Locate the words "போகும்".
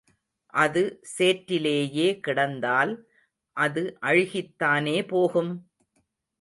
5.07-5.53